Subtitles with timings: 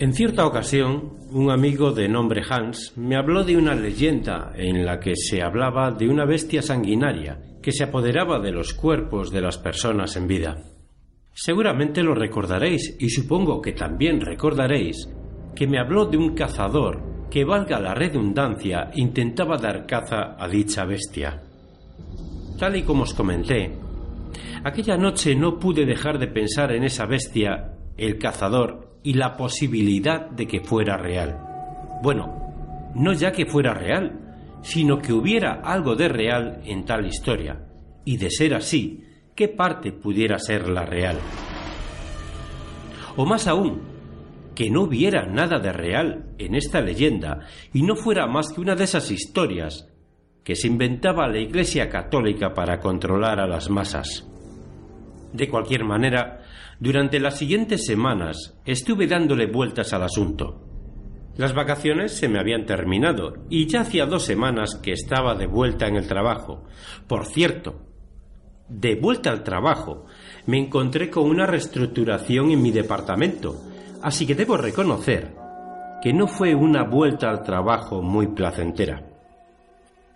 [0.00, 4.98] En cierta ocasión, un amigo de nombre Hans me habló de una leyenda en la
[4.98, 9.58] que se hablaba de una bestia sanguinaria que se apoderaba de los cuerpos de las
[9.58, 10.56] personas en vida.
[11.34, 15.06] Seguramente lo recordaréis y supongo que también recordaréis
[15.54, 20.86] que me habló de un cazador que, valga la redundancia, intentaba dar caza a dicha
[20.86, 21.42] bestia.
[22.58, 23.70] Tal y como os comenté,
[24.64, 30.30] aquella noche no pude dejar de pensar en esa bestia, el cazador, y la posibilidad
[30.30, 31.38] de que fuera real.
[32.02, 37.66] Bueno, no ya que fuera real, sino que hubiera algo de real en tal historia,
[38.04, 41.18] y de ser así, qué parte pudiera ser la real.
[43.16, 43.80] O más aún,
[44.54, 47.40] que no hubiera nada de real en esta leyenda
[47.72, 49.88] y no fuera más que una de esas historias
[50.44, 54.29] que se inventaba la Iglesia Católica para controlar a las masas.
[55.32, 56.42] De cualquier manera,
[56.78, 60.66] durante las siguientes semanas estuve dándole vueltas al asunto.
[61.36, 65.86] Las vacaciones se me habían terminado y ya hacía dos semanas que estaba de vuelta
[65.86, 66.64] en el trabajo.
[67.06, 67.80] Por cierto,
[68.68, 70.06] de vuelta al trabajo,
[70.46, 73.60] me encontré con una reestructuración en mi departamento,
[74.02, 75.34] así que debo reconocer
[76.02, 79.06] que no fue una vuelta al trabajo muy placentera.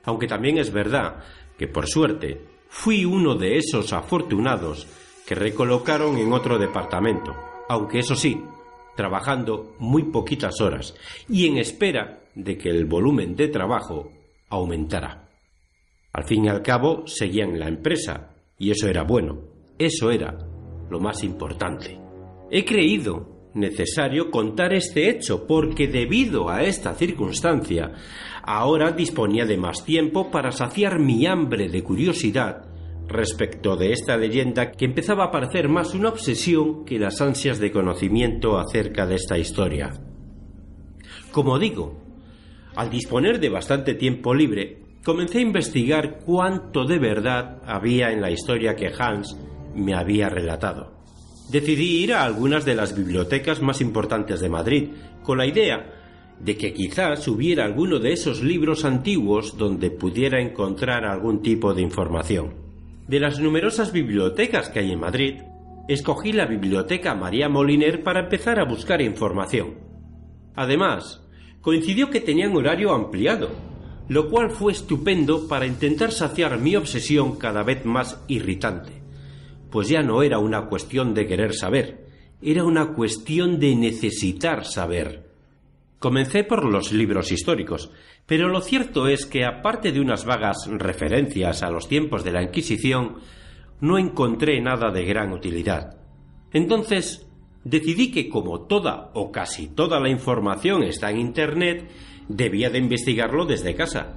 [0.05, 1.17] Aunque también es verdad
[1.59, 4.87] que, por suerte, fui uno de esos afortunados
[5.27, 7.35] que recolocaron en otro departamento,
[7.69, 8.43] aunque eso sí,
[8.97, 10.95] trabajando muy poquitas horas
[11.29, 14.11] y en espera de que el volumen de trabajo
[14.49, 15.29] aumentara.
[16.13, 19.41] Al fin y al cabo, seguía en la empresa y eso era bueno,
[19.79, 20.37] eso era
[20.91, 21.99] lo más importante.
[22.51, 27.93] He creído necesario contar este hecho porque debido a esta circunstancia
[28.43, 32.74] ahora disponía de más tiempo para saciar mi hambre de curiosidad
[33.09, 37.71] respecto de esta leyenda que empezaba a parecer más una obsesión que las ansias de
[37.71, 39.93] conocimiento acerca de esta historia.
[41.31, 42.01] Como digo,
[42.77, 48.31] al disponer de bastante tiempo libre, comencé a investigar cuánto de verdad había en la
[48.31, 49.37] historia que Hans
[49.75, 50.93] me había relatado.
[51.51, 54.89] Decidí ir a algunas de las bibliotecas más importantes de Madrid,
[55.23, 55.93] con la idea
[56.41, 61.83] de que quizás hubiera alguno de esos libros antiguos donde pudiera encontrar algún tipo de
[61.83, 62.64] información.
[63.07, 65.43] De las numerosas bibliotecas que hay en Madrid,
[65.89, 69.75] escogí la Biblioteca María Moliner para empezar a buscar información.
[70.55, 71.23] Además,
[71.61, 73.51] coincidió que tenían horario ampliado,
[74.09, 78.93] lo cual fue estupendo para intentar saciar mi obsesión cada vez más irritante,
[79.71, 82.07] pues ya no era una cuestión de querer saber,
[82.41, 85.24] era una cuestión de necesitar saber.
[86.05, 87.91] Comencé por los libros históricos,
[88.27, 92.43] pero lo cierto es que aparte de unas vagas referencias a los tiempos de la
[92.43, 93.21] Inquisición,
[93.81, 95.97] no encontré nada de gran utilidad.
[96.53, 97.27] Entonces,
[97.65, 101.91] decidí que como toda o casi toda la información está en Internet,
[102.29, 104.15] debía de investigarlo desde casa.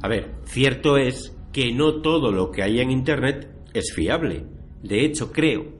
[0.00, 4.46] A ver, cierto es que no todo lo que hay en Internet es fiable.
[4.82, 5.74] De hecho, creo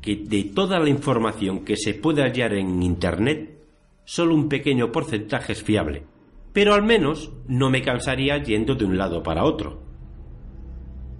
[0.00, 3.61] que de toda la información que se puede hallar en Internet,
[4.04, 6.04] solo un pequeño porcentaje es fiable,
[6.52, 9.82] pero al menos no me cansaría yendo de un lado para otro.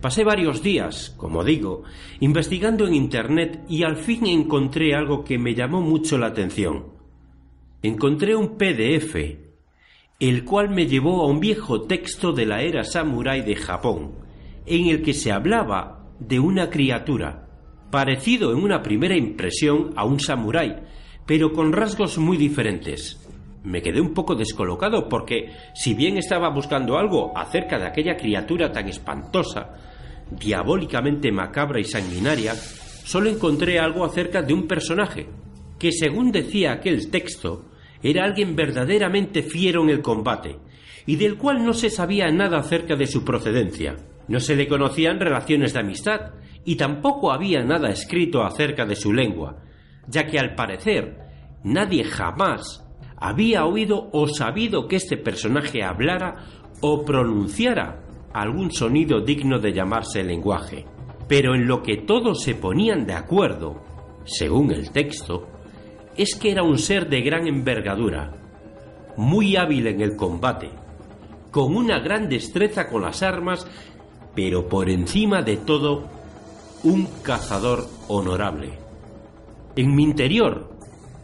[0.01, 1.85] Pasé varios días, como digo,
[2.19, 6.87] investigando en Internet y al fin encontré algo que me llamó mucho la atención.
[7.83, 9.15] Encontré un PDF,
[10.19, 14.13] el cual me llevó a un viejo texto de la era samurái de Japón,
[14.67, 17.49] en el que se hablaba de una criatura,
[17.93, 20.83] parecido en una primera impresión a un samurái,
[21.27, 23.19] pero con rasgos muy diferentes.
[23.65, 28.73] Me quedé un poco descolocado porque, si bien estaba buscando algo acerca de aquella criatura
[28.73, 29.75] tan espantosa,
[30.31, 35.29] diabólicamente macabra y sanguinaria, solo encontré algo acerca de un personaje,
[35.79, 37.67] que según decía aquel texto,
[38.03, 40.57] era alguien verdaderamente fiero en el combate,
[41.07, 43.97] y del cual no se sabía nada acerca de su procedencia.
[44.29, 46.33] No se le conocían relaciones de amistad,
[46.65, 49.57] y tampoco había nada escrito acerca de su lengua,
[50.07, 51.19] ya que al parecer
[51.65, 56.45] nadie jamás había oído o sabido que este personaje hablara
[56.81, 58.03] o pronunciara
[58.33, 60.87] algún sonido digno de llamarse lenguaje.
[61.29, 63.83] Pero en lo que todos se ponían de acuerdo,
[64.25, 65.47] según el texto,
[66.17, 68.33] es que era un ser de gran envergadura,
[69.17, 70.71] muy hábil en el combate,
[71.51, 73.67] con una gran destreza con las armas,
[74.35, 76.09] pero por encima de todo,
[76.83, 78.82] un cazador honorable
[79.77, 80.71] en mi interior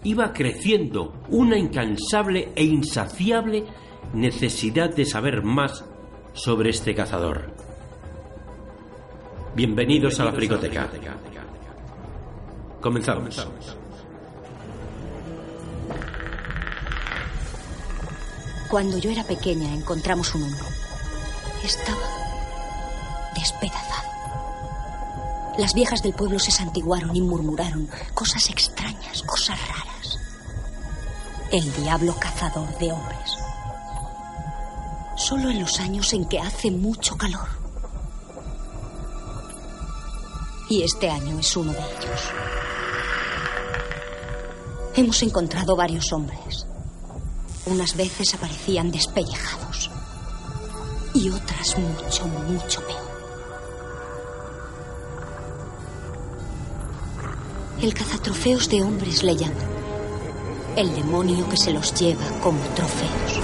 [0.04, 3.64] iba creciendo una incansable e insaciable
[4.14, 5.84] necesidad de saber más
[6.32, 7.52] sobre este cazador.
[9.54, 10.88] Bienvenidos a la fricoteca.
[12.80, 13.46] Comenzamos.
[18.70, 20.66] Cuando yo era pequeña encontramos un hombro.
[21.64, 21.98] Estaba
[23.34, 24.07] despedazado.
[25.58, 30.18] Las viejas del pueblo se santiguaron y murmuraron cosas extrañas, cosas raras.
[31.50, 33.36] El diablo cazador de hombres.
[35.16, 37.48] Solo en los años en que hace mucho calor.
[40.70, 42.20] Y este año es uno de ellos.
[44.94, 46.66] Hemos encontrado varios hombres.
[47.66, 49.90] Unas veces aparecían despellejados
[51.14, 53.07] y otras mucho, mucho peor.
[57.80, 59.56] El cazatrofeos de hombres le llaman.
[60.74, 63.40] El demonio que se los lleva como trofeos.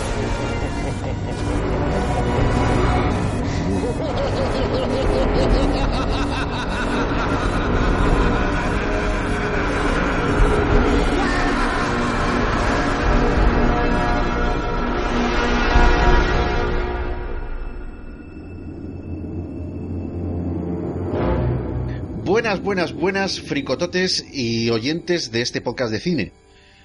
[22.44, 26.32] Buenas, buenas, buenas, fricototes y oyentes de este podcast de cine.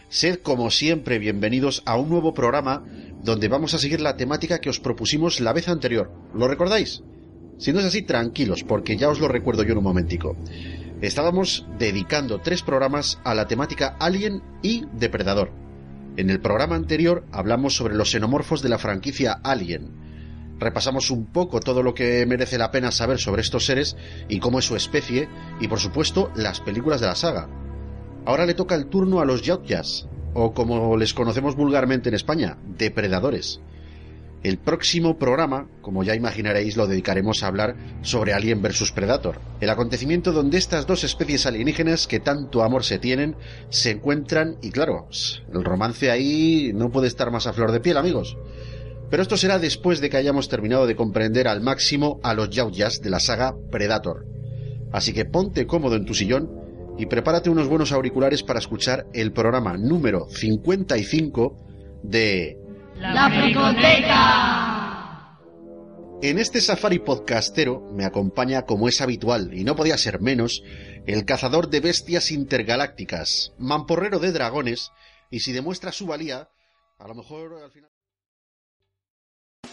[0.07, 2.85] Sed como siempre bienvenidos a un nuevo programa
[3.21, 6.13] donde vamos a seguir la temática que os propusimos la vez anterior.
[6.33, 7.03] ¿Lo recordáis?
[7.57, 10.37] Si no es así, tranquilos, porque ya os lo recuerdo yo en un momentico.
[11.01, 15.51] Estábamos dedicando tres programas a la temática Alien y Depredador.
[16.15, 19.91] En el programa anterior hablamos sobre los xenomorfos de la franquicia Alien,
[20.59, 23.95] repasamos un poco todo lo que merece la pena saber sobre estos seres
[24.27, 25.27] y cómo es su especie,
[25.59, 27.49] y por supuesto las películas de la saga.
[28.25, 32.57] Ahora le toca el turno a los Yautjas, o como les conocemos vulgarmente en España,
[32.77, 33.61] depredadores.
[34.41, 39.69] El próximo programa, como ya imaginaréis, lo dedicaremos a hablar sobre Alien vs Predator, el
[39.69, 43.35] acontecimiento donde estas dos especies alienígenas que tanto amor se tienen
[43.69, 45.09] se encuentran y claro,
[45.53, 48.37] el romance ahí no puede estar más a flor de piel, amigos.
[49.09, 53.01] Pero esto será después de que hayamos terminado de comprender al máximo a los yauyas
[53.01, 54.25] de la saga Predator.
[54.91, 56.49] Así que ponte cómodo en tu sillón
[56.97, 61.57] y prepárate unos buenos auriculares para escuchar el programa número 55
[62.03, 62.57] de
[62.97, 64.79] La Fricoteca.
[66.21, 70.61] En este safari podcastero me acompaña, como es habitual y no podía ser menos,
[71.05, 74.91] el cazador de bestias intergalácticas, mamporrero de dragones,
[75.31, 76.49] y si demuestra su valía,
[76.97, 77.89] a lo mejor al final...